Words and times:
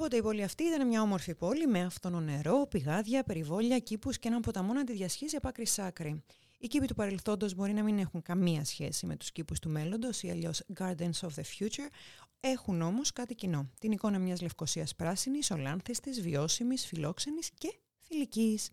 Κάποτε 0.00 0.18
η 0.18 0.22
πόλη 0.22 0.42
αυτή 0.42 0.64
ήταν 0.64 0.86
μια 0.86 1.02
όμορφη 1.02 1.34
πόλη 1.34 1.66
με 1.66 1.80
άφθονο 1.84 2.20
νερό, 2.20 2.66
πηγάδια, 2.66 3.22
περιβόλια, 3.22 3.78
κήπους 3.78 4.18
και 4.18 4.28
έναν 4.28 4.40
ποταμό 4.40 4.72
να 4.72 4.84
τη 4.84 4.92
διασχίζει 4.92 5.36
από 5.36 5.48
άκρη 5.48 5.66
σ' 5.66 5.78
άκρη. 5.78 6.22
Οι 6.58 6.66
κήποι 6.66 6.86
του 6.86 6.94
παρελθόντος 6.94 7.54
μπορεί 7.54 7.72
να 7.72 7.82
μην 7.82 7.98
έχουν 7.98 8.22
καμία 8.22 8.64
σχέση 8.64 9.06
με 9.06 9.16
τους 9.16 9.32
κήπους 9.32 9.58
του 9.58 9.68
μέλλοντος 9.68 10.22
ή 10.22 10.30
αλλιώς 10.30 10.62
Gardens 10.78 11.20
of 11.20 11.28
the 11.28 11.42
Future, 11.58 11.88
έχουν 12.40 12.82
όμως 12.82 13.12
κάτι 13.12 13.34
κοινό. 13.34 13.70
Την 13.78 13.92
εικόνα 13.92 14.18
μιας 14.18 14.40
λευκοσίας 14.40 14.94
πράσινης, 14.94 15.50
ολάνθιστης, 15.50 16.20
βιώσιμης, 16.20 16.86
φιλόξενης 16.86 17.50
και 17.58 17.74
φιλικής. 18.00 18.70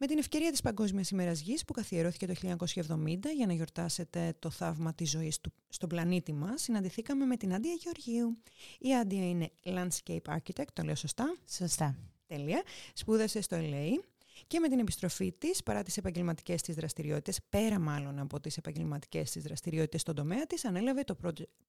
Με 0.00 0.06
την 0.06 0.18
ευκαιρία 0.18 0.50
της 0.50 0.60
Παγκόσμιας 0.60 1.10
ημέρας 1.10 1.40
Γης 1.40 1.64
που 1.64 1.72
καθιερώθηκε 1.72 2.26
το 2.26 2.34
1970 2.34 3.18
για 3.36 3.46
να 3.46 3.52
γιορτάσετε 3.52 4.34
το 4.38 4.50
θαύμα 4.50 4.94
της 4.94 5.10
ζωής 5.10 5.40
του 5.40 5.52
στον 5.68 5.88
πλανήτη 5.88 6.32
μας, 6.32 6.62
συναντηθήκαμε 6.62 7.24
με 7.24 7.36
την 7.36 7.54
Άντια 7.54 7.72
Γεωργίου. 7.72 8.38
Η 8.78 8.94
Άντια 8.94 9.28
είναι 9.28 9.50
Landscape 9.64 10.36
Architect, 10.36 10.68
το 10.72 10.82
λέω 10.82 10.94
σωστά; 10.94 11.36
Σωστά. 11.50 11.96
Τέλεια. 12.26 12.62
Σπούδασε 12.94 13.40
στο 13.40 13.56
LA 13.60 14.04
και 14.46 14.60
με 14.60 14.68
την 14.68 14.78
επιστροφή 14.78 15.32
της, 15.32 15.62
παρά 15.62 15.82
τις 15.82 15.96
επαγγελματικές 15.96 16.62
της 16.62 16.74
δραστηριότητες, 16.74 17.40
πέρα 17.48 17.78
μάλλον 17.78 18.18
από 18.18 18.40
τις 18.40 18.56
επαγγελματικές 18.56 19.30
της 19.30 19.42
δραστηριότητες 19.42 20.00
στον 20.00 20.14
τομέα 20.14 20.46
της, 20.46 20.64
ανέλαβε 20.64 21.04
το 21.04 21.16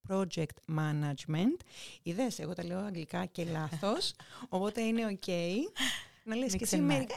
project 0.09 0.75
management. 0.77 1.59
Είδες, 2.03 2.39
εγώ 2.39 2.53
τα 2.53 2.65
λέω 2.65 2.79
αγγλικά 2.79 3.25
και 3.25 3.45
λάθος, 3.45 4.13
οπότε 4.49 4.81
είναι 4.81 5.17
ok. 5.19 5.31
Να 6.29 6.35
λες 6.35 6.55
και 6.55 6.63
εσύ 6.63 6.77
μερικά, 6.77 7.15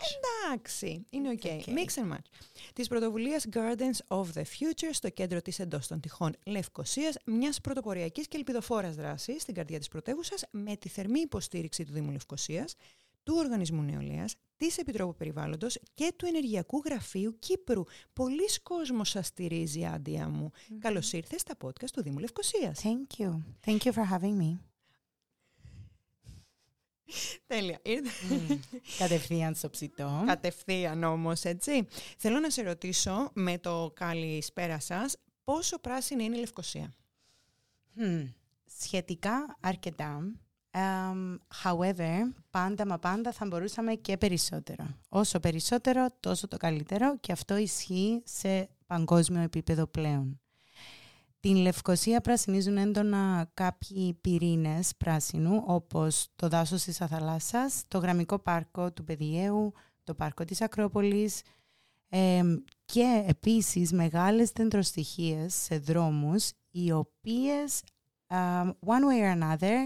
εντάξει, 0.48 1.06
είναι 1.10 1.34
ok. 1.40 1.46
okay. 1.46 1.66
Mix 1.66 2.02
and 2.02 2.12
match. 2.12 2.24
Της 2.72 2.88
πρωτοβουλίας 2.88 3.46
Gardens 3.52 4.16
of 4.16 4.24
the 4.34 4.42
Future 4.42 4.90
στο 4.90 5.08
κέντρο 5.08 5.42
της 5.42 5.58
εντός 5.58 5.86
των 5.86 6.00
τυχών 6.00 6.32
Λευκοσίας, 6.46 7.16
μιας 7.24 7.60
πρωτοποριακής 7.60 8.28
και 8.28 8.36
ελπιδοφόρας 8.36 8.94
δράσης 8.94 9.42
στην 9.42 9.54
καρδιά 9.54 9.78
της 9.78 9.88
πρωτεύουσας 9.88 10.44
με 10.50 10.76
τη 10.76 10.88
θερμή 10.88 11.20
υποστήριξη 11.20 11.84
του 11.84 11.92
Δήμου 11.92 12.10
Λευκοσίας, 12.10 12.74
του 13.22 13.34
Οργανισμού 13.38 13.82
Νεολαίας, 13.82 14.34
της 14.56 14.78
Επιτρόπου 14.78 15.14
Περιβάλλοντος 15.14 15.78
και 15.94 16.12
του 16.16 16.26
Ενεργειακού 16.26 16.82
Γραφείου 16.84 17.36
Κύπρου. 17.38 17.82
Πολλοί 18.12 18.48
κόσμος 18.62 19.08
σας 19.08 19.26
στηρίζει, 19.26 19.84
Άντια 19.84 20.28
μου. 20.28 20.50
Mm-hmm. 20.52 20.76
Καλώς 20.78 21.12
ήρθες 21.12 21.40
στα 21.40 21.54
podcast 21.64 21.90
του 21.92 22.02
Δήμου 22.02 22.18
Λευκοσίας. 22.18 22.80
Thank 22.82 23.22
you. 23.22 23.42
Thank 23.66 23.78
you 23.78 23.92
for 23.92 24.04
having 24.10 24.36
me. 24.42 24.71
Τέλεια. 27.46 27.80
Mm. 27.84 28.58
Κατευθείαν 28.98 29.54
στο 29.54 29.70
ψητό. 29.70 30.22
Κατευθείαν 30.26 31.02
όμως, 31.04 31.42
έτσι. 31.44 31.86
Θέλω 32.16 32.40
να 32.40 32.50
σε 32.50 32.62
ρωτήσω 32.62 33.30
με 33.34 33.58
το 33.58 33.92
καλησπέρα 33.94 34.80
σας, 34.80 35.16
πόσο 35.44 35.78
πράσινη 35.78 36.24
είναι 36.24 36.36
η 36.36 36.40
Λευκοσία; 36.40 36.92
Hmm. 37.98 38.28
Σχετικά 38.80 39.56
αρκετά. 39.60 40.32
Um, 40.74 41.38
however, 41.64 42.18
πάντα 42.50 42.86
μα 42.86 42.98
πάντα 42.98 43.32
θα 43.32 43.46
μπορούσαμε 43.46 43.94
και 43.94 44.16
περισσότερο. 44.16 44.84
Όσο 45.08 45.40
περισσότερο, 45.40 46.06
τόσο 46.20 46.48
το 46.48 46.56
καλύτερο 46.56 47.18
και 47.18 47.32
αυτό 47.32 47.56
ισχύει 47.56 48.22
σε 48.24 48.68
παγκόσμιο 48.86 49.40
επίπεδο 49.42 49.86
πλέον. 49.86 50.41
Την 51.42 51.56
Λευκοσία 51.56 52.20
πρασινίζουν 52.20 52.76
έντονα 52.76 53.50
κάποιοι 53.54 54.14
πυρήνες 54.20 54.96
πράσινου, 54.96 55.62
όπως 55.66 56.28
το 56.36 56.48
δάσος 56.48 56.82
της 56.82 57.00
Αθαλάσσας, 57.00 57.82
το 57.88 57.98
γραμμικό 57.98 58.38
πάρκο 58.38 58.92
του 58.92 59.04
Πεδιαίου, 59.04 59.72
το 60.04 60.14
πάρκο 60.14 60.44
της 60.44 60.60
Ακρόπολης 60.60 61.42
και 62.84 63.24
επίσης 63.26 63.92
μεγάλες 63.92 64.50
δεντροστοιχίες 64.50 65.54
σε 65.54 65.78
δρόμους, 65.78 66.50
οι 66.70 66.92
οποίες, 66.92 67.82
one 68.86 69.04
way 69.08 69.20
or 69.22 69.42
another, 69.42 69.76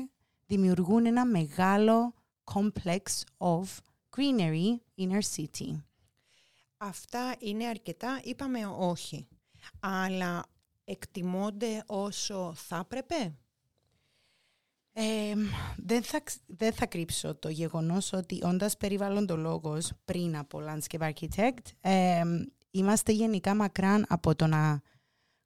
δημιουργούν 0.46 1.06
ένα 1.06 1.26
μεγάλο 1.26 2.14
complex 2.54 3.02
of 3.36 3.62
greenery 4.16 4.78
in 4.96 5.10
our 5.10 5.22
city. 5.36 5.82
Αυτά 6.76 7.34
είναι 7.38 7.66
αρκετά, 7.66 8.20
είπαμε 8.22 8.66
όχι. 8.66 9.28
Αλλά 9.80 10.44
εκτιμώνται 10.86 11.82
όσο 11.86 12.52
θα 12.56 12.76
έπρεπε; 12.76 13.34
Ε, 14.92 15.34
δεν, 15.76 16.02
θα, 16.02 16.22
δεν 16.46 16.72
θα 16.72 16.86
κρύψω 16.86 17.34
το 17.34 17.48
γεγονός 17.48 18.12
ότι 18.12 18.40
όντας 18.42 18.76
περιβαλλοντολόγος 18.76 19.92
πριν 20.04 20.36
από 20.36 20.60
Landscape 20.66 21.12
Architect 21.12 21.70
ε, 21.80 22.22
είμαστε 22.70 23.12
γενικά 23.12 23.54
μακράν 23.54 24.04
από 24.08 24.34
το 24.34 24.46
να 24.46 24.80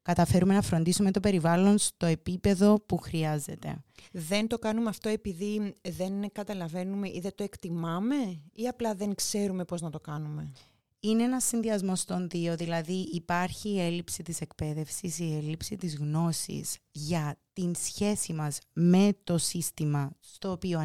καταφέρουμε 0.01 0.53
να 0.53 0.61
φροντίσουμε 0.61 1.11
το 1.11 1.19
περιβάλλον 1.19 1.77
στο 1.77 2.05
επίπεδο 2.05 2.81
που 2.85 2.97
χρειάζεται. 2.97 3.83
Δεν 4.11 4.47
το 4.47 4.59
κάνουμε 4.59 4.89
αυτό 4.89 5.09
επειδή 5.09 5.75
δεν 5.81 6.31
καταλαβαίνουμε 6.31 7.09
ή 7.09 7.19
δεν 7.21 7.35
το 7.35 7.43
εκτιμάμε 7.43 8.41
ή 8.53 8.67
απλά 8.67 8.95
δεν 8.95 9.15
ξέρουμε 9.15 9.65
πώς 9.65 9.81
να 9.81 9.89
το 9.89 9.99
κάνουμε; 9.99 10.51
Είναι 11.03 11.23
ένας 11.23 11.43
συνδυασμός 11.43 12.05
των 12.05 12.29
δύο, 12.29 12.55
δηλαδή 12.55 13.09
υπάρχει 13.13 13.69
η 13.69 13.81
έλλειψη 13.81 14.23
της 14.23 14.41
εκπαίδευσης, 14.41 15.19
η 15.19 15.35
έλλειψη 15.35 15.75
της 15.75 15.97
γνώσης 15.97 16.77
για 16.91 17.37
την 17.53 17.75
σχέση 17.75 18.33
μας 18.33 18.59
με 18.73 19.17
το 19.23 19.37
σύστημα 19.37 20.11
στο 20.19 20.51
οποίο 20.51 20.79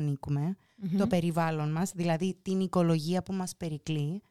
το 0.99 1.07
περιβάλλον 1.07 1.73
μας, 1.73 1.93
δηλαδή 1.95 2.39
την 2.43 2.61
οικολογία 2.61 3.23
που 3.23 3.33
μας 3.33 3.57
περικλεί. 3.57 4.23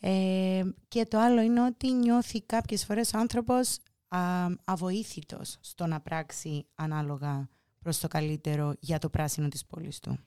Ε, 0.00 0.62
και 0.88 1.06
το 1.06 1.18
άλλο 1.18 1.40
είναι 1.40 1.64
ότι 1.64 1.92
νιώθει 1.92 2.42
κάποιες 2.42 2.84
φορές 2.84 3.12
ο 3.12 3.18
άνθρωπος 3.18 3.78
α, 4.08 4.46
αβοήθητος 4.64 5.56
στο 5.60 5.86
να 5.86 6.00
πράξει 6.00 6.66
ανάλογα 6.74 7.48
προς 7.78 7.98
το 7.98 8.08
καλύτερο 8.08 8.74
για 8.80 8.98
το 8.98 9.08
πράσινο 9.08 9.48
της 9.48 9.66
πόλης 9.66 10.00
του. 10.00 10.18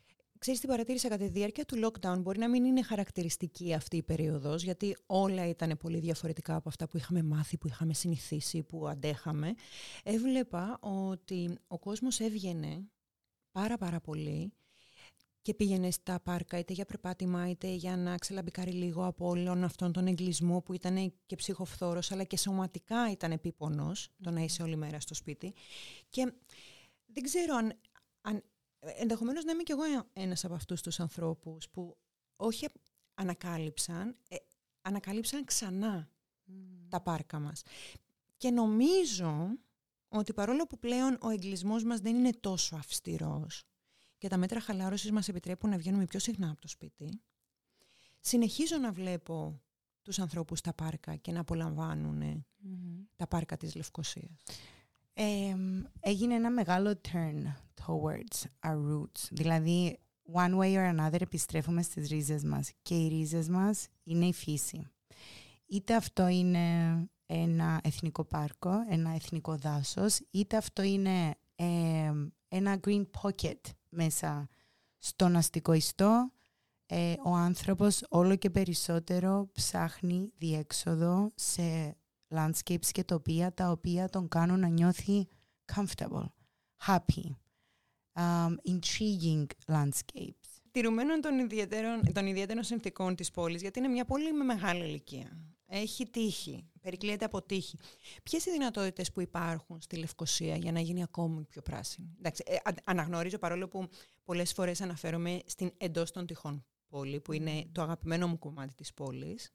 Ξέρεις 0.45 0.63
τι 0.63 0.67
παρατήρησα 0.67 1.09
κατά 1.09 1.25
τη 1.25 1.31
διάρκεια 1.31 1.65
του 1.65 1.79
lockdown, 1.85 2.17
μπορεί 2.21 2.39
να 2.39 2.49
μην 2.49 2.65
είναι 2.65 2.81
χαρακτηριστική 2.81 3.73
αυτή 3.73 3.97
η 3.97 4.03
περίοδος, 4.03 4.63
γιατί 4.63 4.97
όλα 5.05 5.47
ήταν 5.47 5.77
πολύ 5.79 5.99
διαφορετικά 5.99 6.55
από 6.55 6.69
αυτά 6.69 6.87
που 6.87 6.97
είχαμε 6.97 7.23
μάθει, 7.23 7.57
που 7.57 7.67
είχαμε 7.67 7.93
συνηθίσει, 7.93 8.63
που 8.63 8.87
αντέχαμε. 8.87 9.53
Έβλεπα 10.03 10.77
ότι 10.81 11.57
ο 11.67 11.79
κόσμος 11.79 12.19
έβγαινε 12.19 12.83
πάρα 13.51 13.77
πάρα 13.77 13.99
πολύ 13.99 14.53
και 15.41 15.53
πήγαινε 15.53 15.91
στα 15.91 16.19
πάρκα 16.19 16.57
είτε 16.57 16.73
για 16.73 16.85
περπάτημα 16.85 17.49
είτε 17.49 17.67
για 17.67 17.97
να 17.97 18.17
ξελαμπικάρει 18.17 18.71
λίγο 18.71 19.05
από 19.05 19.27
όλον 19.27 19.63
αυτόν 19.63 19.91
τον 19.91 20.07
εγκλισμό 20.07 20.61
που 20.61 20.73
ήταν 20.73 21.13
και 21.25 21.35
ψυχοφθόρος 21.35 22.11
αλλά 22.11 22.23
και 22.23 22.37
σωματικά 22.37 23.11
ήταν 23.11 23.31
επίπονος 23.31 24.09
το 24.23 24.31
να 24.31 24.41
είσαι 24.41 24.63
όλη 24.63 24.75
μέρα 24.75 24.99
στο 24.99 25.13
σπίτι 25.13 25.53
και 26.09 26.33
δεν 27.05 27.23
ξέρω 27.23 27.55
αν, 27.55 27.79
αν 28.21 28.43
ενδεχομένως 28.97 29.43
να 29.43 29.51
είμαι 29.51 29.63
κι 29.63 29.71
εγώ 29.71 29.83
ένας 30.13 30.45
από 30.45 30.53
αυτούς 30.53 30.81
τους 30.81 30.99
ανθρώπους 30.99 31.69
που 31.69 31.97
όχι 32.35 32.67
ανακάλυψαν, 33.13 34.17
ε, 34.29 34.35
ανακάλυψαν 34.81 35.45
ξανά 35.45 36.09
τα 36.89 37.01
πάρκα 37.01 37.39
μας. 37.39 37.61
Και 38.37 38.51
νομίζω 38.51 39.57
ότι 40.07 40.33
παρόλο 40.33 40.67
που 40.67 40.79
πλέον 40.79 41.17
ο 41.21 41.29
εγκλισμός 41.29 41.83
μας 41.83 41.99
δεν 41.99 42.15
είναι 42.15 42.31
τόσο 42.39 42.75
αυστηρός 42.75 43.63
και 44.17 44.27
τα 44.27 44.37
μέτρα 44.37 44.59
χαλάρωσης 44.59 45.11
μας 45.11 45.27
επιτρέπουν 45.27 45.69
να 45.69 45.77
βγαίνουμε 45.77 46.05
πιο 46.05 46.19
συχνά 46.19 46.49
από 46.49 46.61
το 46.61 46.67
σπίτι, 46.67 47.21
συνεχίζω 48.19 48.77
να 48.77 48.91
βλέπω 48.91 49.61
τους 50.01 50.19
ανθρώπους 50.19 50.59
στα 50.59 50.73
πάρκα 50.73 51.15
και 51.15 51.31
να 51.31 51.39
απολαμβάνουν 51.39 52.45
τα 53.15 53.27
πάρκα 53.27 53.57
της 53.57 53.75
Λευκοσίας 53.75 54.43
έγινε 55.99 56.33
ένα 56.33 56.49
μεγάλο 56.49 57.01
turn 57.11 57.43
towards 57.85 58.43
our 58.67 58.77
roots. 58.91 59.27
Δηλαδή, 59.31 59.99
one 60.33 60.57
way 60.57 60.75
or 60.75 60.95
another 60.97 61.21
επιστρέφουμε 61.21 61.81
στις 61.81 62.09
ρίζες 62.09 62.43
μας 62.43 62.71
και 62.81 62.95
οι 62.95 63.07
ρίζες 63.07 63.49
μας 63.49 63.87
είναι 64.03 64.25
η 64.25 64.33
φύση. 64.33 64.87
Είτε 65.65 65.95
αυτό 65.95 66.27
είναι 66.27 66.59
ένα 67.25 67.79
εθνικό 67.83 68.23
πάρκο, 68.23 68.71
ένα 68.89 69.13
εθνικό 69.13 69.55
δάσος, 69.55 70.19
είτε 70.31 70.57
αυτό 70.57 70.81
είναι 70.81 71.35
ένα 72.47 72.79
green 72.87 73.05
pocket 73.21 73.59
μέσα 73.89 74.47
στον 74.97 75.35
αστικό 75.35 75.73
ιστό, 75.73 76.31
ε, 76.85 77.13
ο 77.23 77.33
άνθρωπος 77.33 78.03
όλο 78.09 78.35
και 78.35 78.49
περισσότερο 78.49 79.49
ψάχνει 79.51 80.31
διέξοδο 80.37 81.31
σε 81.35 81.97
landscapes 82.29 82.87
και 82.91 83.03
τοπία 83.03 83.53
τα 83.53 83.71
οποία 83.71 84.09
τον 84.09 84.27
κάνουν 84.27 84.59
να 84.59 84.67
νιώθει 84.67 85.27
comfortable, 85.75 86.25
happy, 86.85 87.29
um, 88.13 88.55
intriguing 88.67 89.45
landscapes. 89.67 90.55
τηρουμένων 90.71 91.21
των 91.21 91.39
ιδιαίτερων, 91.39 92.13
των 92.13 92.25
ιδιαίτερων 92.25 92.63
συνθήκων 92.63 93.15
της 93.15 93.31
πόλης, 93.31 93.61
γιατί 93.61 93.79
είναι 93.79 93.87
μια 93.87 94.05
πόλη 94.05 94.33
με 94.33 94.43
μεγάλη 94.43 94.83
ηλικία. 94.83 95.37
Έχει 95.67 96.05
τύχη, 96.07 96.69
περικλείεται 96.81 97.25
από 97.25 97.41
τύχη. 97.41 97.77
Ποιες 98.23 98.45
οι 98.45 98.51
δυνατότητες 98.51 99.11
που 99.11 99.21
υπάρχουν 99.21 99.81
στη 99.81 99.95
Λευκοσία 99.95 100.55
για 100.55 100.71
να 100.71 100.79
γίνει 100.79 101.03
ακόμη 101.03 101.43
πιο 101.43 101.61
πράσινη; 101.61 102.15
Εντάξει, 102.17 102.43
ε, 102.45 102.55
αναγνωρίζω 102.83 103.37
παρόλο 103.37 103.67
που 103.67 103.89
πολλές 104.23 104.53
φορές 104.53 104.81
αναφέρομαι 104.81 105.41
στην 105.45 105.71
εντός 105.77 106.11
των 106.11 106.25
τυχών 106.25 106.65
πόλη, 106.87 107.19
που 107.19 107.33
είναι 107.33 107.65
το 107.71 107.81
αγαπημένο 107.81 108.27
μου 108.27 108.39
κομμάτι 108.39 108.73
της 108.73 108.93
πόλης. 108.93 109.53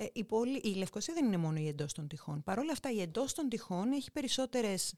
Ε, 0.00 0.06
η, 0.12 0.24
πόλη, 0.24 0.58
η 0.58 0.74
Λευκοσία 0.74 1.14
δεν 1.14 1.26
είναι 1.26 1.36
μόνο 1.36 1.58
η 1.58 1.68
εντός 1.68 1.92
των 1.92 2.08
τυχών. 2.08 2.42
Παρ' 2.42 2.58
όλα 2.58 2.72
αυτά, 2.72 2.90
η 2.90 3.00
εντός 3.00 3.34
των 3.34 3.48
τυχών 3.48 3.92
έχει 3.92 4.10
περισσότερες 4.10 4.94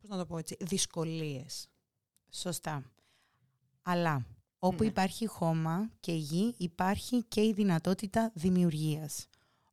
πώς 0.00 0.10
να 0.10 0.26
το 0.26 0.40
δυσκολίες. 0.58 1.68
Σωστά. 2.30 2.92
Αλλά 3.82 4.26
όπου 4.58 4.82
ναι. 4.82 4.88
υπάρχει 4.88 5.26
χώμα 5.26 5.90
και 6.00 6.12
γη 6.12 6.54
υπάρχει 6.56 7.24
και 7.28 7.40
η 7.40 7.52
δυνατότητα 7.52 8.30
δημιουργίας. 8.34 9.26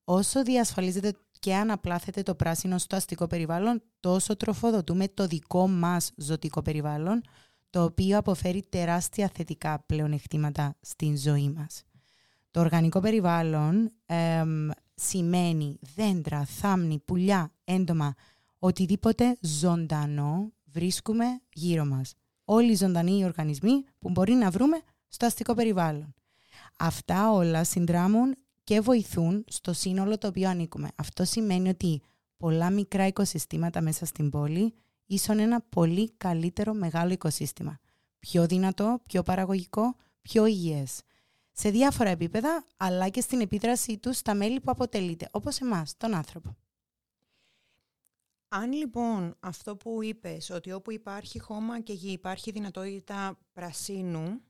Όσο 0.03 0.44
διασφαλίζεται 0.44 1.15
και 1.39 1.56
αναπλάθεται 1.56 2.24
το 2.24 2.36
πράσινο 2.36 2.77
στο 2.77 2.95
αστικό 2.95 3.27
περιβάλλον, 3.27 3.81
τόσο 4.00 4.38
τροφοδοτούμε 4.38 5.07
το 5.07 5.27
δικό 5.27 5.68
μας 5.68 6.12
ζωτικό 6.15 6.62
περιβάλλον, 6.62 7.21
το 7.69 7.83
οποίο 7.83 8.18
αποφέρει 8.18 8.63
τεράστια 8.69 9.31
θετικά 9.33 9.83
πλεονεκτήματα 9.86 10.75
στην 10.81 11.18
ζωή 11.18 11.50
μας. 11.50 11.83
Το 12.51 12.59
οργανικό 12.59 13.00
περιβάλλον 13.00 13.92
σημαίνει 14.95 15.80
δέντρα, 15.95 16.45
θάμνη, 16.45 17.00
πουλιά, 17.00 17.51
έντομα, 17.63 18.13
οτιδήποτε 18.59 19.38
ζωντανό 19.42 20.51
βρίσκουμε 20.65 21.25
γύρω 21.53 21.86
μας. 21.86 22.13
Όλοι 22.45 22.71
οι 22.71 22.75
ζωντανοί 22.75 23.24
οργανισμοί 23.25 23.83
που 24.00 24.09
μπορεί 24.09 24.33
να 24.33 24.50
βρούμε 24.50 24.81
στο 25.07 25.25
αστικό 25.25 25.53
περιβάλλον. 25.53 26.13
Αυτά 26.77 27.31
όλα 27.31 27.63
συνδράμουν 27.63 28.36
και 28.63 28.80
βοηθούν 28.80 29.44
στο 29.48 29.74
σύνολο 29.74 30.18
το 30.18 30.27
οποίο 30.27 30.50
ανήκουμε. 30.50 30.88
Αυτό 30.95 31.24
σημαίνει 31.24 31.69
ότι 31.69 32.01
πολλά 32.38 32.69
μικρά 32.69 33.07
οικοσυστήματα 33.07 33.81
μέσα 33.81 34.06
στην 34.06 34.30
πόλη 34.30 34.74
ίσον 35.06 35.39
ένα 35.39 35.62
πολύ 35.69 36.12
καλύτερο 36.18 36.74
μεγάλο 36.74 37.12
οικοσύστημα. 37.12 37.80
Πιο 38.19 38.45
δυνατό, 38.45 39.00
πιο 39.03 39.24
παραγωγικό, 39.24 39.95
πιο 40.21 40.45
υγιές. 40.45 41.01
Σε 41.51 41.69
διάφορα 41.69 42.09
επίπεδα, 42.09 42.65
αλλά 42.77 43.09
και 43.09 43.21
στην 43.21 43.42
επίδρασή 43.42 43.98
τους 43.98 44.18
στα 44.18 44.33
μέλη 44.33 44.59
που 44.59 44.71
αποτελείται, 44.71 45.27
όπως 45.31 45.59
εμάς, 45.59 45.98
τον 45.98 46.13
άνθρωπο. 46.13 46.56
Αν 48.48 48.71
λοιπόν 48.71 49.36
αυτό 49.39 49.75
που 49.75 50.03
είπες, 50.03 50.50
ότι 50.50 50.71
όπου 50.71 50.92
υπάρχει 50.92 51.39
χώμα 51.39 51.80
και 51.80 51.94
γη 51.94 52.12
υπάρχει 52.12 52.51
δυνατότητα 52.51 53.39
πρασίνου, 53.53 54.42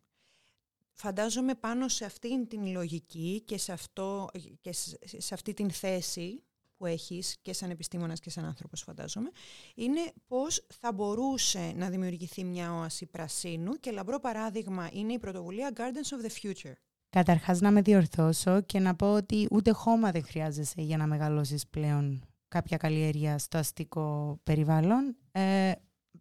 φαντάζομαι 0.92 1.56
πάνω 1.56 1.88
σε 1.88 2.06
αυτή 2.06 2.46
την 2.46 2.72
λογική 2.72 3.44
και 3.46 3.58
σε, 3.58 3.72
αυτό, 3.72 4.30
και 4.62 4.72
σε 5.18 5.34
αυτή 5.34 5.54
την 5.54 5.72
θέση 5.72 6.44
που 6.76 6.86
έχεις 6.86 7.38
και 7.42 7.54
σαν 7.54 7.70
επιστήμονας 7.70 8.20
και 8.20 8.30
σαν 8.30 8.46
άνθρωπος 8.46 8.82
φαντάζομαι, 8.82 9.32
είναι 9.76 10.14
πώς 10.28 10.66
θα 10.80 10.94
μπορούσε 10.94 11.72
να 11.76 11.90
δημιουργηθεί 11.90 12.44
μια 12.44 12.74
όαση 12.74 13.06
πρασίνου 13.06 13.74
και 13.74 13.92
λαμπρό 13.92 14.20
παράδειγμα 14.20 14.90
είναι 14.94 15.14
η 15.14 15.20
πρωτοβουλία 15.20 15.72
Gardens 15.76 16.18
of 16.18 16.26
the 16.26 16.32
Future. 16.42 16.74
Καταρχάς 17.12 17.60
να 17.60 17.72
με 17.72 17.82
διορθώσω 17.82 18.62
και 18.62 18.80
να 18.80 18.96
πω 18.96 19.14
ότι 19.14 19.48
ούτε 19.52 19.72
χώμα 19.72 20.12
δεν 20.12 20.24
χρειάζεσαι 20.24 20.82
για 20.82 20.98
να 20.98 21.08
μεγαλώσεις 21.08 21.68
πλέον 21.68 22.24
κάποια 22.48 22.78
καλλιέργεια 22.78 23.38
στο 23.38 23.58
αστικό 23.58 24.40
περιβάλλον. 24.44 25.16
Ε, 25.32 25.72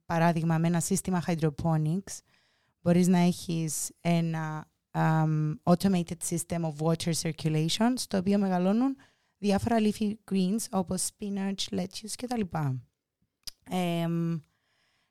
παράδειγμα, 0.04 0.58
με 0.58 0.66
ένα 0.66 0.80
σύστημα 0.80 1.22
hydroponics 1.26 2.18
μπορείς 2.80 3.06
να 3.06 3.18
έχεις 3.18 3.90
ένα 4.00 4.70
um, 4.90 5.54
automated 5.62 6.18
system 6.28 6.60
of 6.60 6.72
water 6.78 7.12
circulation 7.22 7.92
στο 7.94 8.18
οποίο 8.18 8.38
μεγαλώνουν 8.38 8.96
διάφορα 9.38 9.76
leafy 9.80 10.14
greens 10.30 10.64
όπως 10.70 11.08
spinach, 11.08 11.68
lettuce 11.70 12.14
κτλ. 12.16 12.40
Ε, 13.70 14.06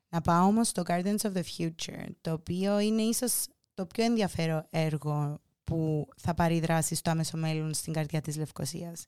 να 0.10 0.22
πάω 0.24 0.46
όμως 0.46 0.68
στο 0.68 0.84
Gardens 0.86 1.18
of 1.22 1.34
the 1.34 1.44
Future, 1.58 2.08
το 2.22 2.32
οποίο 2.32 2.80
είναι 2.80 3.02
ίσως 3.02 3.48
το 3.74 3.86
πιο 3.86 4.04
ενδιαφέρον 4.04 4.66
έργο 4.70 5.40
που 5.70 6.08
θα 6.18 6.34
πάρει 6.34 6.60
δράση 6.60 6.96
στο 6.96 7.10
άμεσο 7.10 7.38
μέλλον 7.38 7.74
στην 7.74 7.94
καρδιά 7.94 8.22
της 8.22 8.38
Λευκοσίας 8.38 9.06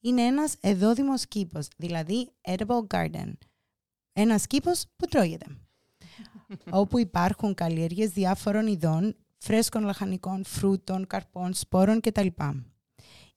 είναι 0.00 0.22
ένας 0.22 0.56
εδόδημος 0.60 1.26
κήπος, 1.26 1.68
δηλαδή 1.76 2.32
edible 2.42 2.86
garden. 2.94 3.32
Ένας 4.12 4.46
κήπος 4.46 4.84
που 4.96 5.06
τρώγεται. 5.06 5.46
όπου 6.80 6.98
υπάρχουν 6.98 7.54
καλλιέργειες 7.54 8.10
διάφορων 8.10 8.66
ειδών, 8.66 9.16
φρέσκων 9.38 9.82
λαχανικών, 9.82 10.44
φρούτων, 10.44 11.06
καρπών, 11.06 11.54
σπόρων 11.54 12.00
κτλ. 12.00 12.26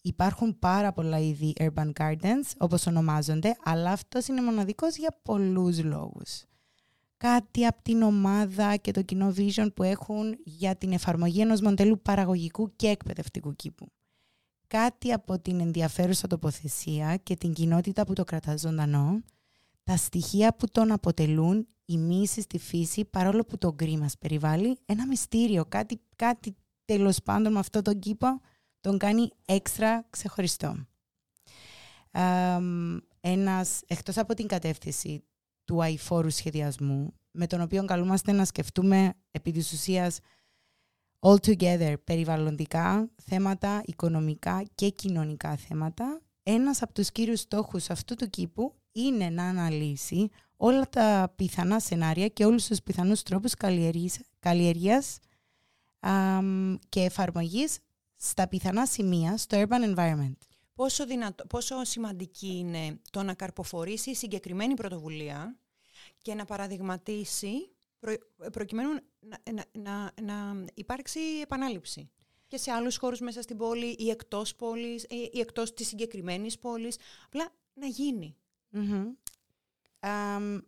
Υπάρχουν 0.01 0.59
πάρα 0.59 0.93
πολλά 0.93 1.19
είδη 1.19 1.53
urban 1.59 1.91
gardens, 1.99 2.51
όπως 2.57 2.87
ονομάζονται, 2.87 3.55
αλλά 3.63 3.91
αυτός 3.91 4.27
είναι 4.27 4.41
μοναδικός 4.41 4.97
για 4.97 5.19
πολλούς 5.21 5.83
λόγους. 5.83 6.43
Κάτι 7.25 7.65
από 7.65 7.81
την 7.81 8.01
ομάδα 8.01 8.75
και 8.75 8.91
το 8.91 9.01
κοινό 9.01 9.33
vision 9.37 9.67
που 9.75 9.83
έχουν 9.83 10.37
για 10.43 10.75
την 10.75 10.91
εφαρμογή 10.91 11.41
ενός 11.41 11.61
μοντέλου 11.61 12.01
παραγωγικού 12.01 12.75
και 12.75 12.87
εκπαιδευτικού 12.87 13.55
κήπου 13.55 13.91
κάτι 14.67 15.11
από 15.11 15.39
την 15.39 15.59
ενδιαφέρουσα 15.59 16.27
τοποθεσία 16.27 17.15
και 17.15 17.35
την 17.35 17.53
κοινότητα 17.53 18.05
που 18.05 18.13
το 18.13 18.23
κρατάς 18.23 18.59
ζωντανό, 18.59 19.21
τα 19.83 19.97
στοιχεία 19.97 20.55
που 20.55 20.67
τον 20.71 20.91
αποτελούν, 20.91 21.67
η 21.85 21.97
μίση 21.97 22.41
στη 22.41 22.57
φύση, 22.57 23.05
παρόλο 23.05 23.43
που 23.43 23.57
το 23.57 23.73
γκρι 23.73 23.97
μας 23.97 24.17
περιβάλλει, 24.17 24.77
ένα 24.85 25.07
μυστήριο, 25.07 25.65
κάτι, 25.65 26.01
κάτι 26.15 26.55
τέλος 26.85 27.23
πάντων 27.23 27.51
με 27.53 27.59
αυτό 27.59 27.81
τον 27.81 27.99
κήπο 27.99 28.41
τον 28.81 28.97
κάνει 28.97 29.29
έξτρα 29.45 30.05
ξεχωριστό. 30.09 30.75
ένας, 33.19 33.81
εκτός 33.87 34.17
από 34.17 34.33
την 34.33 34.47
κατεύθυνση 34.47 35.23
του 35.65 35.83
αηφόρου 35.83 36.29
σχεδιασμού, 36.29 37.13
με 37.31 37.47
τον 37.47 37.61
οποίο 37.61 37.85
καλούμαστε 37.85 38.31
να 38.31 38.45
σκεφτούμε 38.45 39.13
επί 39.31 39.51
της 39.51 39.71
ουσίας 39.71 40.19
all 41.19 41.35
together 41.35 41.95
περιβαλλοντικά 42.03 43.09
θέματα, 43.23 43.81
οικονομικά 43.85 44.63
και 44.75 44.89
κοινωνικά 44.89 45.55
θέματα, 45.55 46.21
ένας 46.43 46.81
από 46.81 46.93
τους 46.93 47.11
κύριους 47.11 47.39
στόχους 47.39 47.89
αυτού 47.89 48.15
του 48.15 48.29
κήπου 48.29 48.73
είναι 48.91 49.29
να 49.29 49.43
αναλύσει 49.43 50.29
όλα 50.57 50.89
τα 50.89 51.33
πιθανά 51.35 51.79
σενάρια 51.79 52.27
και 52.27 52.45
όλους 52.45 52.67
τους 52.67 52.81
πιθανούς 52.81 53.23
τρόπους 53.23 53.53
καλλιεργίας 54.39 55.19
και 56.89 57.01
εφαρμογής 57.01 57.77
στα 58.15 58.47
πιθανά 58.47 58.85
σημεία 58.85 59.37
στο 59.37 59.63
urban 59.67 59.95
environment. 59.95 60.37
Πόσο, 60.75 61.05
δυνατό, 61.05 61.45
πόσο 61.45 61.83
σημαντική 61.83 62.47
είναι 62.47 62.99
το 63.11 63.23
να 63.23 63.33
καρποφορήσει 63.33 64.15
συγκεκριμένη 64.15 64.73
πρωτοβουλία 64.73 65.59
και 66.21 66.33
να 66.33 66.45
παραδειγματίσει 66.45 67.69
προκειμένου 68.51 68.89
να, 69.19 69.63
να, 69.71 70.11
να, 70.21 70.65
υπάρξει 70.73 71.19
επανάληψη. 71.41 72.09
Και 72.47 72.57
σε 72.57 72.71
άλλους 72.71 72.97
χώρους 72.97 73.19
μέσα 73.19 73.41
στην 73.41 73.57
πόλη 73.57 73.95
ή 73.99 74.09
εκτός 74.09 74.55
πόλης 74.55 75.03
ή 75.33 75.39
εκτός 75.39 75.73
της 75.73 75.87
συγκεκριμένης 75.87 76.59
πόλης. 76.59 76.97
Απλά 77.25 77.53
να 77.73 77.85
γίνει. 77.85 78.35
Um, 79.99 80.61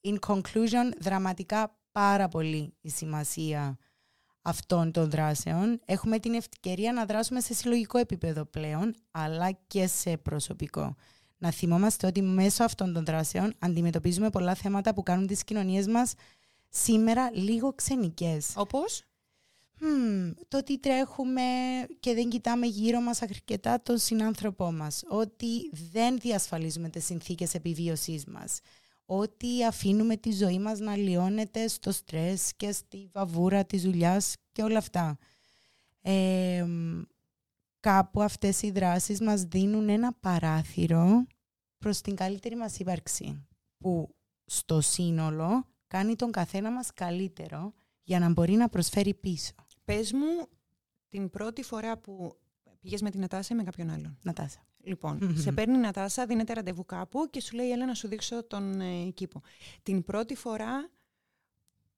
in 0.00 0.18
conclusion, 0.26 0.90
δραματικά 0.98 1.78
πάρα 1.92 2.28
πολύ 2.28 2.74
η 2.80 2.88
σημασία 2.88 3.78
αυτών 4.46 4.92
των 4.92 5.10
δράσεων. 5.10 5.80
Έχουμε 5.84 6.18
την 6.18 6.34
ευκαιρία 6.34 6.92
να 6.92 7.04
δράσουμε 7.04 7.40
σε 7.40 7.54
συλλογικό 7.54 7.98
επίπεδο 7.98 8.44
πλέον, 8.44 8.94
αλλά 9.10 9.50
και 9.66 9.86
σε 9.86 10.16
προσωπικό. 10.16 10.94
Να 11.38 11.50
θυμόμαστε 11.50 12.06
ότι 12.06 12.22
μέσω 12.22 12.64
αυτών 12.64 12.92
των 12.92 13.04
δράσεων 13.04 13.54
αντιμετωπίζουμε 13.58 14.30
πολλά 14.30 14.54
θέματα 14.54 14.94
που 14.94 15.02
κάνουν 15.02 15.26
τις 15.26 15.44
κοινωνίες 15.44 15.86
μας 15.86 16.14
σήμερα 16.68 17.30
λίγο 17.32 17.72
ξενικές. 17.74 18.52
Όπως; 18.56 19.02
το 20.48 20.58
ότι 20.58 20.78
τρέχουμε 20.78 21.42
και 22.00 22.14
δεν 22.14 22.28
κοιτάμε 22.28 22.66
γύρω 22.66 23.00
μας 23.00 23.22
αρκετά 23.22 23.82
τον 23.82 23.98
συνάνθρωπό 23.98 24.72
μας. 24.72 25.02
Ότι 25.08 25.70
δεν 25.92 26.18
διασφαλίζουμε 26.18 26.88
τις 26.88 27.04
συνθήκες 27.04 27.54
επιβίωσής 27.54 28.24
μας. 28.24 28.60
Ότι 29.06 29.64
αφήνουμε 29.64 30.16
τη 30.16 30.32
ζωή 30.32 30.58
μας 30.58 30.78
να 30.78 30.96
λιώνεται 30.96 31.68
στο 31.68 31.92
στρες 31.92 32.54
και 32.56 32.72
στη 32.72 33.10
βαβούρα 33.12 33.64
της 33.64 33.82
δουλειάς 33.82 34.34
και 34.52 34.62
όλα 34.62 34.78
αυτά. 34.78 35.18
Ε, 36.00 36.66
κάπου 37.80 38.22
αυτές 38.22 38.62
οι 38.62 38.70
δράσεις 38.70 39.20
μας 39.20 39.42
δίνουν 39.42 39.88
ένα 39.88 40.12
παράθυρο 40.12 41.26
προς 41.78 42.00
την 42.00 42.14
καλύτερη 42.14 42.56
μας 42.56 42.78
ύπαρξη. 42.78 43.46
Που 43.78 44.14
στο 44.44 44.80
σύνολο 44.80 45.66
κάνει 45.86 46.16
τον 46.16 46.30
καθένα 46.30 46.72
μας 46.72 46.92
καλύτερο 46.92 47.74
για 48.02 48.18
να 48.18 48.32
μπορεί 48.32 48.52
να 48.52 48.68
προσφέρει 48.68 49.14
πίσω. 49.14 49.52
Πες 49.84 50.12
μου 50.12 50.48
την 51.08 51.30
πρώτη 51.30 51.62
φορά 51.62 51.98
που 51.98 52.36
πήγες 52.80 53.02
με 53.02 53.10
την 53.10 53.20
Νατάσα 53.20 53.54
ή 53.54 53.56
με 53.56 53.62
κάποιον 53.62 53.90
άλλον. 53.90 54.18
Νατάσα. 54.22 54.66
Λοιπόν, 54.84 55.36
σε 55.36 55.52
παίρνει 55.52 55.74
η 55.74 55.80
Νατάσα, 55.80 56.26
δίνεται 56.26 56.52
ραντεβού 56.52 56.84
κάπου 56.84 57.30
και 57.30 57.40
σου 57.40 57.56
λέει 57.56 57.70
έλα 57.70 57.86
να 57.86 57.94
σου 57.94 58.08
δείξω 58.08 58.44
τον 58.46 58.80
ε, 58.80 59.10
κήπο. 59.10 59.40
Την 59.82 60.04
πρώτη 60.04 60.34
φορά 60.34 60.90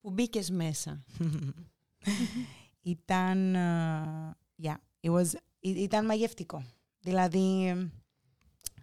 που 0.01 0.11
μπήκες 0.11 0.51
μέσα. 0.51 1.05
ήταν, 2.81 3.55
ε, 3.55 4.37
yeah, 4.63 4.77
it 5.01 5.11
was, 5.11 5.27
ήταν 5.61 6.05
μαγευτικό. 6.05 6.65
Δηλαδή, 7.01 7.75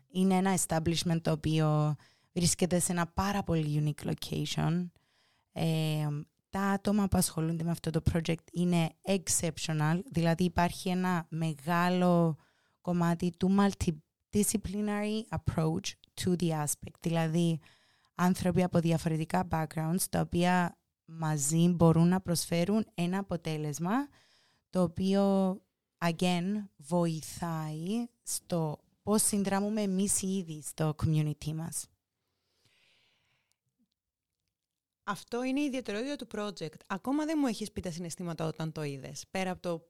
είναι 0.07 0.35
ένα 0.35 0.57
establishment 0.57 1.21
το 1.21 1.31
οποίο 1.31 1.95
βρίσκεται 2.33 2.79
σε 2.79 2.91
ένα 2.91 3.07
πάρα 3.07 3.43
πολύ 3.43 3.95
unique 3.97 4.13
location. 4.13 4.85
Ε, 5.51 6.07
τα 6.49 6.61
άτομα 6.61 7.07
που 7.07 7.17
ασχολούνται 7.17 7.63
με 7.63 7.71
αυτό 7.71 7.89
το 7.89 8.01
project 8.13 8.43
είναι 8.51 8.89
exceptional, 9.03 9.99
δηλαδή 10.11 10.43
υπάρχει 10.43 10.89
ένα 10.89 11.25
μεγάλο 11.29 12.37
κομμάτι 12.83 13.31
του 13.37 13.55
multidisciplinary 13.59 15.21
approach 15.29 15.91
to 16.21 16.35
the 16.39 16.63
aspect, 16.63 16.99
δηλαδή 16.99 17.59
άνθρωποι 18.15 18.63
από 18.63 18.79
διαφορετικά 18.79 19.47
backgrounds, 19.51 20.03
τα 20.09 20.19
οποία 20.19 20.77
μαζί 21.05 21.67
μπορούν 21.67 22.07
να 22.07 22.21
προσφέρουν 22.21 22.85
ένα 22.93 23.17
αποτέλεσμα 23.17 24.07
το 24.69 24.81
οποίο, 24.81 25.55
again, 25.97 26.63
βοηθάει 26.77 28.07
στο 28.23 28.79
πώς 29.03 29.21
συνδράμουμε 29.21 29.81
εμείς 29.81 30.21
ήδη 30.21 30.61
στο 30.61 30.95
community 31.03 31.53
μας. 31.53 31.87
Αυτό 35.03 35.43
είναι 35.43 35.59
η 35.59 35.63
ιδιαιτερότητα 35.63 36.15
του 36.15 36.27
project. 36.31 36.79
Ακόμα 36.87 37.25
δεν 37.25 37.37
μου 37.41 37.47
έχεις 37.47 37.71
πει 37.71 37.81
τα 37.81 37.91
συναισθήματα 37.91 38.47
όταν 38.47 38.71
το 38.71 38.83
είδες. 38.83 39.25
Πέρα 39.31 39.51
από 39.51 39.61
το 39.61 39.87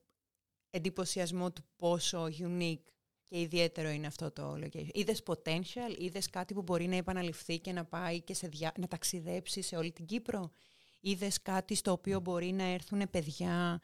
εντυπωσιασμό 0.74 1.52
του 1.52 1.64
πόσο 1.76 2.28
unique 2.40 2.84
και 3.28 3.40
ιδιαίτερο 3.40 3.90
είναι 3.90 4.08
αυτό 4.08 4.32
το 4.32 4.54
location. 4.54 4.90
Είδες 4.92 5.24
potential, 5.26 5.98
είδες 5.98 6.30
κάτι 6.30 6.54
που 6.54 6.62
μπορεί 6.62 6.88
να 6.88 6.96
επαναληφθεί 6.96 7.60
και 7.60 7.72
να 7.72 7.86
πάει 7.86 8.22
και 8.22 8.34
σε 8.34 8.50
να 8.78 8.88
ταξιδέψει 8.88 9.62
σε 9.62 9.76
όλη 9.76 9.92
την 9.92 10.06
Κύπρο; 10.06 10.52
Είδες 11.00 11.42
κάτι 11.42 11.76
στο 11.76 11.92
οποίο 11.92 12.20
μπορεί 12.20 12.52
να 12.52 12.64
έρθουν 12.64 13.10
παιδιά 13.10 13.82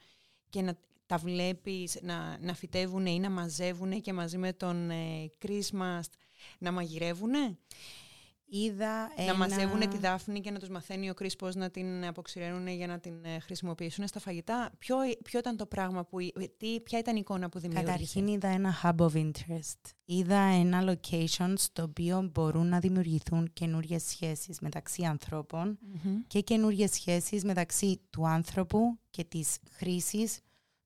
και 0.50 0.62
να 0.62 0.78
τα 1.06 1.18
βλέπεις 1.18 2.00
να, 2.02 2.38
να 2.42 2.54
φυτεύουν 2.54 3.06
ή 3.06 3.20
να 3.20 3.30
μαζεύουν 3.30 4.02
και 4.02 4.14
μαζί 4.14 4.38
με 4.38 4.54
τον 4.54 4.90
ε, 4.90 5.32
Christmas 5.46 6.02
να 6.58 6.72
μαγειρεύουν. 6.72 7.32
Είδα 8.50 9.12
να 9.28 9.36
μαζεύουν 9.36 9.90
τη 9.90 9.98
δάφνη 9.98 10.40
και 10.40 10.52
να 10.52 10.60
τους 10.60 10.70
μαθαίνει 10.70 11.10
ο 11.10 11.14
Κρίς 11.14 11.36
πώς 11.36 11.56
να 11.56 11.70
την 11.70 12.06
αποξηραίνουν 12.06 12.68
για 12.68 12.88
να 12.88 13.00
την 13.00 13.26
ε, 13.26 13.40
χρησιμοποιήσουν 13.40 14.08
στα 14.08 14.20
φαγητά. 14.20 14.72
Ποιο, 14.78 14.98
ποιο 15.24 15.40
ήταν 15.40 15.58
το 15.58 15.66
πράγμα 15.66 16.06
που... 16.06 16.18
Τι, 16.58 16.80
ποια 16.80 17.00
ήταν 17.00 17.16
η 17.16 17.20
εικόνα 17.22 17.50
που 17.50 17.60
δημιούργησε; 17.60 17.92
Καταρχήν 17.92 18.28
είδα 18.28 18.48
ένα 18.48 18.74
hub 18.84 18.96
of 18.96 19.14
interest. 19.14 19.94
Είδα 20.06 20.40
ένα 20.40 20.84
location 20.94 21.54
στο 21.56 21.84
οποίο 21.84 22.30
μπορούν 22.34 22.68
να 22.68 22.80
δημιουργηθούν 22.80 23.50
καινούριε 23.54 23.98
σχέσεις 23.98 24.60
μεταξύ 24.60 25.04
και 26.28 26.40
καινούριε 26.40 26.88
σχέσεις 26.88 27.44
μεταξύ 27.44 28.02
του 28.10 28.28
άνθρωπου 28.28 29.00
και 29.10 29.24
της 29.24 29.58
χρήσης 29.72 30.40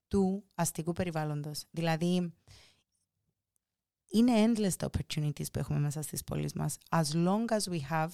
του 0.07 0.43
αστικού 0.55 0.91
περιβάλλοντος. 0.91 1.63
Δηλαδή, 1.71 2.33
είναι 4.13 4.31
endless 4.45 4.71
the 4.79 4.87
opportunities 4.87 5.51
που 5.51 5.59
έχουμε 5.59 5.79
μέσα 5.79 6.01
στις 6.01 6.23
πόλεις 6.23 6.53
μας, 6.53 6.77
as 6.89 7.03
long 7.13 7.45
as 7.49 7.71
we 7.71 7.79
have 7.89 8.11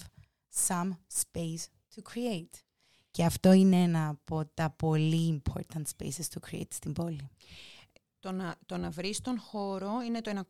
some 0.67 0.91
space 1.21 1.65
to 1.95 2.01
create. 2.13 2.63
Και 3.11 3.25
αυτό 3.25 3.51
είναι 3.51 3.83
ένα 3.83 4.07
από 4.07 4.45
τα 4.53 4.69
πολύ 4.69 5.41
important 5.41 5.83
spaces 5.97 6.25
to 6.33 6.49
create 6.49 6.73
στην 6.73 6.93
πόλη. 6.93 7.29
Το 8.19 8.31
να, 8.31 8.55
το 8.65 8.77
να 8.77 8.89
βρεις 8.89 9.21
τον 9.21 9.39
χώρο 9.39 10.01
είναι 10.01 10.21
το 10.21 10.29
ένα 10.29 10.45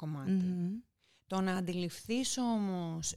Το 1.28 1.42
να 1.42 1.56
αντιληφθείς 1.56 2.38
όμως 2.38 3.16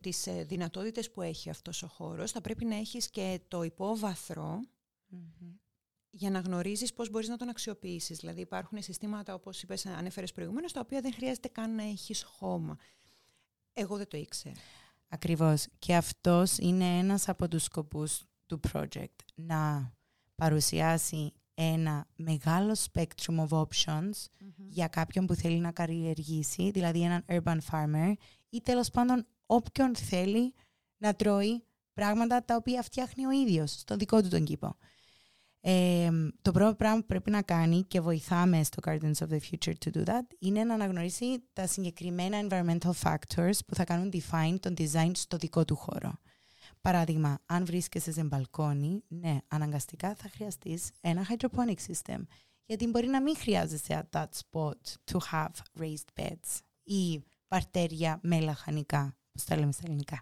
τις 0.00 0.26
ε, 0.26 0.44
δυνατότητες 0.44 1.10
που 1.10 1.22
έχει 1.22 1.50
αυτός 1.50 1.82
ο 1.82 1.86
χώρος, 1.86 2.30
θα 2.30 2.40
πρέπει 2.40 2.64
να 2.64 2.76
έχεις 2.76 3.10
και 3.10 3.40
το 3.48 3.62
υποβαθρο 3.62 4.60
για 6.14 6.30
να 6.30 6.38
γνωρίζεις 6.38 6.92
πώς 6.92 7.10
μπορείς 7.10 7.28
να 7.28 7.36
τον 7.36 7.48
αξιοποιήσεις. 7.48 8.18
Δηλαδή, 8.18 8.40
υπάρχουν 8.40 8.82
συστήματα, 8.82 9.34
όπως 9.34 9.62
είπες, 9.62 9.86
ανέφερες 9.86 10.32
προηγουμένως, 10.32 10.72
τα 10.72 10.80
οποία 10.80 11.00
δεν 11.00 11.12
χρειάζεται 11.12 11.48
καν 11.48 11.74
να 11.74 11.82
έχεις 11.82 12.22
χώμα. 12.22 12.78
Εγώ 13.72 13.96
δεν 13.96 14.08
το 14.08 14.16
ήξερα. 14.16 14.54
Ακριβώς. 15.08 15.66
Και 15.78 15.96
αυτός 15.96 16.58
είναι 16.58 16.98
ένας 16.98 17.28
από 17.28 17.48
τους 17.48 17.62
σκοπούς 17.62 18.22
του 18.46 18.60
project. 18.72 19.16
Να 19.34 19.92
παρουσιάσει 20.34 21.32
ένα 21.54 22.06
μεγάλο 22.16 22.76
spectrum 22.92 23.48
of 23.48 23.48
options 23.48 24.26
για 24.56 24.88
κάποιον 24.88 25.26
που 25.26 25.34
θέλει 25.34 25.58
να 25.58 25.72
καλλιεργήσει, 25.72 26.70
δηλαδή 26.70 27.02
έναν 27.02 27.24
urban 27.28 27.58
farmer 27.70 28.12
ή 28.48 28.60
τέλος 28.60 28.90
πάντων 28.90 29.26
όποιον 29.46 29.96
θέλει 29.96 30.54
να 30.96 31.14
τρώει 31.14 31.64
πράγματα 31.92 32.44
τα 32.44 32.56
οποία 32.56 32.82
φτιάχνει 32.82 33.26
ο 33.26 33.30
ίδιος 33.30 33.70
στον 33.72 33.98
δικό 33.98 34.22
του 34.22 34.28
τον 34.28 34.44
κήπο 34.44 34.76
το 36.42 36.52
πρώτο 36.52 36.74
πράγμα 36.74 37.00
που 37.00 37.06
πρέπει 37.06 37.30
να 37.30 37.42
κάνει 37.42 37.82
και 37.82 38.00
βοηθάμε 38.00 38.64
στο 38.64 38.82
Gardens 38.86 39.14
of 39.14 39.28
the 39.28 39.38
Future 39.50 39.74
to 39.84 39.96
do 39.96 40.04
that 40.04 40.26
είναι 40.38 40.64
να 40.64 40.74
αναγνωρίσει 40.74 41.42
τα 41.52 41.66
συγκεκριμένα 41.66 42.46
environmental 42.48 42.92
factors 43.02 43.58
που 43.66 43.74
θα 43.74 43.84
κάνουν 43.84 44.12
define 44.12 44.56
τον 44.60 44.74
design 44.78 45.10
στο 45.14 45.36
δικό 45.36 45.64
του 45.64 45.76
χώρο. 45.76 46.12
Παράδειγμα, 46.80 47.38
αν 47.46 47.64
βρίσκεσαι 47.64 48.12
σε 48.12 48.22
μπαλκόνι, 48.24 49.02
ναι, 49.08 49.38
αναγκαστικά 49.48 50.14
θα 50.14 50.28
χρειαστείς 50.28 50.90
ένα 51.00 51.26
hydroponic 51.28 51.76
system. 51.86 52.20
Γιατί 52.64 52.86
μπορεί 52.86 53.06
να 53.06 53.22
μην 53.22 53.36
χρειάζεσαι 53.36 54.08
at 54.10 54.18
that 54.18 54.28
spot 54.28 55.12
to 55.12 55.18
have 55.32 55.80
raised 55.80 56.20
beds 56.20 56.60
ή 56.82 57.22
παρτέρια 57.48 58.18
με 58.22 58.40
λαχανικά, 58.40 59.16
όπως 59.28 59.44
τα 59.44 59.56
λέμε 59.56 59.72
στα 59.72 59.82
ελληνικά. 59.84 60.20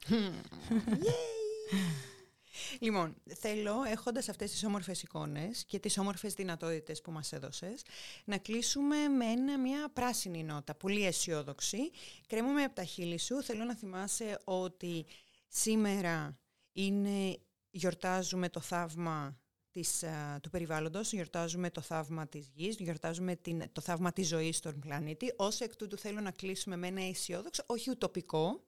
Λοιπόν, 2.78 3.16
θέλω 3.34 3.82
έχοντας 3.82 4.28
αυτές 4.28 4.50
τις 4.50 4.64
όμορφες 4.64 5.02
εικόνες 5.02 5.64
και 5.64 5.78
τις 5.78 5.98
όμορφες 5.98 6.34
δυνατότητες 6.34 7.00
που 7.00 7.10
μας 7.10 7.32
έδωσες 7.32 7.82
να 8.24 8.38
κλείσουμε 8.38 9.08
με 9.08 9.56
μια 9.56 9.88
πράσινη 9.92 10.44
νότα, 10.44 10.74
πολύ 10.74 11.06
αισιόδοξη. 11.06 11.90
Κρέμουμε 12.26 12.62
από 12.62 12.74
τα 12.74 12.84
χείλη 12.84 13.18
σου. 13.18 13.42
Θέλω 13.42 13.64
να 13.64 13.74
θυμάσαι 13.76 14.40
ότι 14.44 15.06
σήμερα 15.48 16.38
είναι, 16.72 17.38
γιορτάζουμε 17.70 18.48
το 18.48 18.60
θαύμα 18.60 19.38
της, 19.70 20.04
του 20.42 20.50
περιβάλλοντος, 20.50 21.12
γιορτάζουμε 21.12 21.70
το 21.70 21.80
θαύμα 21.80 22.26
της 22.26 22.50
γης, 22.54 22.76
γιορτάζουμε 22.76 23.36
την, 23.36 23.62
το 23.72 23.80
θαύμα 23.80 24.12
της 24.12 24.28
ζωής 24.28 24.56
στον 24.56 24.78
πλανήτη. 24.78 25.32
Ως 25.36 25.60
εκ 25.60 25.76
τούτου 25.76 25.98
θέλω 25.98 26.20
να 26.20 26.30
κλείσουμε 26.30 26.76
με 26.76 26.86
ένα 26.86 27.02
αισιόδοξο, 27.02 27.62
όχι 27.66 27.90
ουτοπικό, 27.90 28.64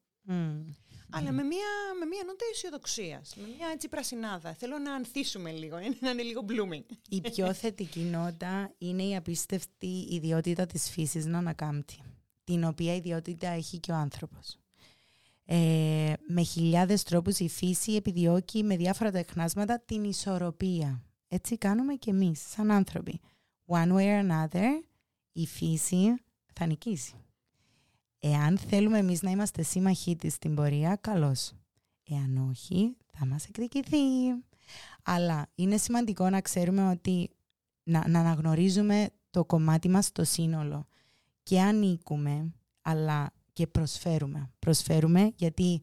αλλά 1.13 1.33
με 1.33 1.43
μια, 1.43 1.67
με 1.99 2.07
μια 2.07 2.23
νότα 2.27 2.45
αισιοδοξίας. 2.53 3.35
Με 3.37 3.47
μια 3.57 3.69
έτσι 3.73 3.89
πρασινάδα. 3.89 4.55
Θέλω 4.55 4.79
να 4.79 4.95
ανθίσουμε 4.95 5.51
λίγο, 5.51 5.77
να 6.01 6.11
είναι 6.11 6.23
λίγο 6.23 6.45
blooming. 6.49 6.95
Η 7.09 7.21
πιο 7.21 7.53
θετική 7.53 8.01
νότα 8.01 8.75
είναι 8.79 9.03
η 9.03 9.17
απίστευτη 9.17 10.07
ιδιότητα 10.11 10.67
της 10.67 10.91
φύσης 10.91 11.27
να 11.27 11.39
ανακάμπτει. 11.39 11.99
Την 12.45 12.65
οποία 12.65 12.95
ιδιότητα 12.95 13.49
έχει 13.49 13.79
και 13.79 13.93
ο 13.93 13.95
άνθρωπος. 13.95 14.57
Ε, 15.45 16.13
με 16.29 16.43
χιλιάδες 16.43 17.03
τρόπους 17.03 17.39
η 17.39 17.49
φύση 17.49 17.93
επιδιώκει 17.93 18.63
με 18.63 18.77
διάφορα 18.77 19.11
τεχνάσματα 19.11 19.81
την 19.81 20.05
ισορροπία. 20.05 21.03
Έτσι 21.29 21.59
κάνουμε 21.59 21.95
και 21.95 22.11
εμείς, 22.11 22.41
σαν 22.49 22.71
άνθρωποι. 22.71 23.21
One 23.67 23.93
way 23.93 24.07
or 24.07 24.31
another, 24.31 24.69
η 25.33 25.47
φύση 25.47 26.15
θα 26.55 26.67
νικήσει. 26.67 27.15
Εάν 28.25 28.59
θέλουμε 28.59 28.99
εμείς 28.99 29.23
να 29.23 29.31
είμαστε 29.31 29.63
σύμμαχοί 29.63 30.17
της 30.17 30.35
στην 30.35 30.55
πορεία, 30.55 30.97
καλώς. 30.97 31.53
Εάν 32.09 32.49
όχι, 32.51 32.97
θα 33.13 33.27
μας 33.27 33.47
εκδικηθεί. 33.47 33.97
Αλλά 35.03 35.47
είναι 35.55 35.77
σημαντικό 35.77 36.31
να 36.31 36.41
ξέρουμε 36.41 36.91
ότι 36.91 37.31
να, 37.83 38.09
να 38.09 38.21
αναγνωρίζουμε 38.21 39.11
το 39.31 39.45
κομμάτι 39.45 39.89
μας 39.89 40.07
στο 40.07 40.25
σύνολο 40.25 40.87
και 41.43 41.61
ανήκουμε, 41.61 42.53
αλλά 42.83 43.33
και 43.53 43.67
προσφέρουμε. 43.67 44.51
Προσφέρουμε 44.59 45.33
γιατί 45.37 45.83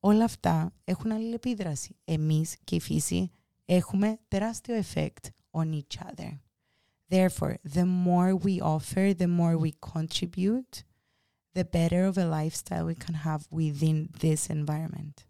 όλα 0.00 0.24
αυτά 0.24 0.72
έχουν 0.84 1.12
αλληλεπίδραση. 1.12 1.96
Εμείς 2.04 2.56
και 2.64 2.74
η 2.74 2.80
φύση 2.80 3.30
έχουμε 3.64 4.18
τεράστιο 4.28 4.82
effect 4.82 5.28
on 5.50 5.72
each 5.72 6.06
other. 6.06 6.38
Therefore, 7.10 7.54
the 7.74 7.84
more 8.06 8.34
we 8.44 8.60
offer, 8.60 9.14
the 9.14 9.28
more 9.38 9.56
we 9.58 9.70
contribute, 9.94 10.87
the 11.53 11.63
better 11.63 12.05
of 12.05 12.17
a 12.17 12.25
lifestyle 12.25 12.85
we 12.85 12.95
can 12.95 13.15
have 13.15 13.41
within 13.49 14.09
this 14.19 14.49
environment. 14.49 15.25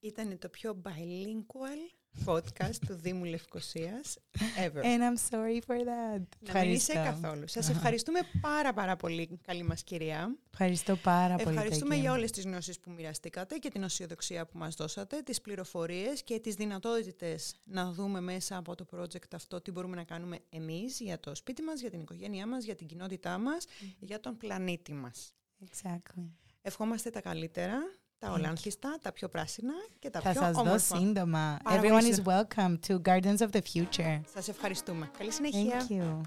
Ήταν 0.00 0.38
το 0.38 0.48
πιο 0.48 0.82
bilingual 0.82 1.78
podcast 2.25 2.75
του 2.87 2.93
Δήμου 2.93 3.23
Λευκοσίας 3.23 4.17
ever. 4.57 4.81
And 4.81 5.01
I'm 5.01 5.31
sorry 5.31 5.59
for 5.67 5.77
that. 5.77 6.21
Να 6.53 6.59
μην 6.59 6.71
είσαι 6.71 6.93
καθόλου. 6.93 7.47
Σας 7.47 7.69
ευχαριστούμε 7.69 8.19
πάρα 8.41 8.73
πάρα 8.73 8.95
πολύ, 8.95 9.39
καλή 9.45 9.63
μας 9.63 9.83
κυρία. 9.83 10.35
Ευχαριστώ 10.51 10.95
πάρα 10.95 11.35
πολύ. 11.35 11.55
Ευχαριστούμε 11.55 11.95
για 11.95 12.11
όλες 12.11 12.31
τις 12.31 12.43
γνώσεις 12.43 12.79
που 12.79 12.91
μοιραστήκατε 12.91 13.57
και 13.57 13.69
την 13.69 13.83
οσιοδοξία 13.83 14.45
που 14.45 14.57
μας 14.57 14.75
δώσατε, 14.75 15.21
τις 15.21 15.41
πληροφορίες 15.41 16.23
και 16.23 16.39
τις 16.39 16.55
δυνατότητες 16.55 17.55
να 17.63 17.91
δούμε 17.91 18.21
μέσα 18.21 18.57
από 18.57 18.75
το 18.75 18.85
project 18.95 19.33
αυτό 19.33 19.61
τι 19.61 19.71
μπορούμε 19.71 19.95
να 19.95 20.03
κάνουμε 20.03 20.39
εμείς 20.49 20.99
για 20.99 21.19
το 21.19 21.35
σπίτι 21.35 21.61
μας, 21.61 21.79
για 21.79 21.89
την 21.89 21.99
οικογένειά 21.99 22.47
μας, 22.47 22.63
για 22.63 22.75
την 22.75 22.87
κοινότητά 22.87 23.37
μας, 23.37 23.65
για 23.99 24.19
τον 24.19 24.37
πλανήτη 24.37 24.93
μας. 24.93 25.33
Exactly. 25.65 26.29
Ευχόμαστε 26.61 27.09
τα 27.09 27.21
καλύτερα 27.21 27.77
Τα 28.25 28.31
ολάνθιστα, 28.31 28.97
τα 29.01 29.11
πιο 29.11 29.27
πράσινα 29.27 29.73
και 29.99 30.09
τα 30.09 30.19
Θα 30.21 30.31
πιο 30.31 30.41
σας 30.41 30.55
όμορφα. 30.55 30.71
δω 30.71 30.97
σύντομα. 30.99 31.57
Πάρα 31.63 31.81
Everyone 31.81 31.89
πολύ 31.89 32.15
is 32.17 32.27
welcome 32.29 32.77
to 32.87 33.01
Gardens 33.01 33.37
of 33.37 33.49
the 33.51 33.61
Future. 33.73 34.21
Σας 34.33 34.47
ευχαριστούμε. 34.47 35.11
Καλή 35.17 35.31
συνέχεια. 35.31 35.87
Thank 35.89 36.01
you. 36.01 36.21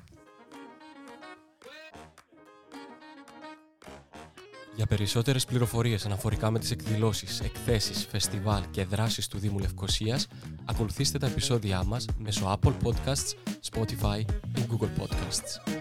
Για 4.77 4.87
περισσότερες 4.87 5.45
πληροφορίες 5.45 6.05
αναφορικά 6.07 6.51
με 6.51 6.59
τις 6.59 6.71
εκδηλώσεις, 6.71 7.41
εκθέσεις, 7.41 8.07
φεστιβάλ 8.07 8.63
και 8.71 8.85
δράσεις 8.85 9.29
του 9.29 9.39
Δήμου 9.39 9.59
Λευκοσίας, 9.59 10.27
ακολουθήστε 10.65 11.19
τα 11.19 11.27
επεισόδια 11.27 11.85
μας 11.85 12.07
μέσω 12.19 12.59
Apple 12.63 12.73
Podcasts, 12.85 13.35
Spotify 13.73 14.21
ή 14.57 14.67
Google 14.71 15.03
Podcasts. 15.03 15.79